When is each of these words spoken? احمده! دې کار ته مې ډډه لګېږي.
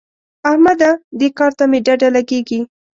احمده! 0.49 0.91
دې 1.19 1.27
کار 1.37 1.51
ته 1.57 1.63
مې 1.69 1.79
ډډه 1.85 2.09
لګېږي. 2.15 2.59